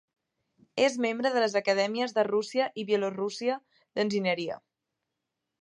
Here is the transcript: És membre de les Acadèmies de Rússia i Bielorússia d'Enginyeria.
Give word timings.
És 0.85 0.95
membre 1.05 1.31
de 1.35 1.43
les 1.43 1.57
Acadèmies 1.61 2.17
de 2.17 2.25
Rússia 2.29 2.69
i 2.85 2.89
Bielorússia 2.91 3.61
d'Enginyeria. 3.85 4.63